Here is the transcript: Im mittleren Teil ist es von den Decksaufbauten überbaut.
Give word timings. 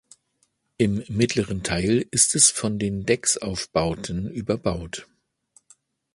Im 0.79 1.03
mittleren 1.09 1.61
Teil 1.61 2.03
ist 2.09 2.33
es 2.33 2.49
von 2.49 2.79
den 2.79 3.05
Decksaufbauten 3.05 4.31
überbaut. 4.31 5.07